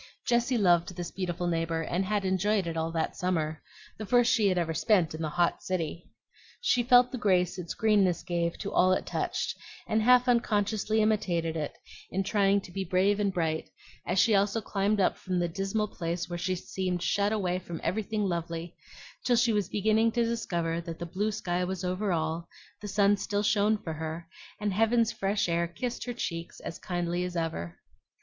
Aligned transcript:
Jessie 0.25 0.57
loved 0.57 0.95
this 0.95 1.11
beautiful 1.11 1.45
neighbor, 1.45 1.83
and 1.83 2.03
had 2.05 2.25
enjoyed 2.25 2.65
it 2.65 2.75
all 2.75 2.91
that 2.91 3.15
summer, 3.15 3.61
the 3.99 4.05
first 4.07 4.33
she 4.33 4.49
ever 4.51 4.73
spent 4.73 5.13
in 5.13 5.21
the 5.21 5.29
hot 5.29 5.61
city. 5.61 6.09
She 6.59 6.81
felt 6.81 7.11
the 7.11 7.19
grace 7.19 7.59
its 7.59 7.75
greenness 7.75 8.23
gave 8.23 8.57
to 8.57 8.71
all 8.73 8.93
it 8.93 9.05
touched, 9.05 9.55
and 9.85 10.01
half 10.01 10.27
unconsciously 10.27 11.01
imitated 11.03 11.55
it 11.55 11.77
in 12.09 12.23
trying 12.23 12.61
to 12.61 12.71
be 12.71 12.83
brave 12.83 13.19
and 13.19 13.31
bright, 13.31 13.69
as 14.03 14.17
she 14.17 14.33
also 14.33 14.59
climbed 14.59 14.99
up 14.99 15.17
from 15.17 15.37
the 15.37 15.47
dismal 15.47 15.87
place 15.89 16.27
where 16.27 16.35
she 16.39 16.55
seemed 16.55 17.03
shut 17.03 17.31
away 17.31 17.59
from 17.59 17.79
everything 17.83 18.23
lovely, 18.25 18.73
till 19.23 19.35
she 19.35 19.53
was 19.53 19.69
beginning 19.69 20.11
to 20.13 20.25
discover 20.25 20.81
that 20.81 20.97
the 20.97 21.05
blue 21.05 21.31
sky 21.31 21.63
was 21.63 21.83
over 21.83 22.11
all, 22.11 22.49
the 22.81 22.87
sun 22.87 23.15
still 23.17 23.43
shone 23.43 23.77
for 23.77 23.93
her, 23.93 24.27
and 24.59 24.73
heaven's 24.73 25.11
fresh 25.11 25.47
air 25.47 25.67
kissed 25.67 26.05
her 26.05 26.11
cheeks 26.15 26.59
as 26.59 26.79
kindly 26.79 27.23
as 27.23 27.35
ever. 27.37 27.77